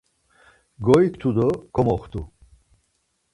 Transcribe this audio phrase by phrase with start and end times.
[0.87, 2.21] Goiktu do komoxtu.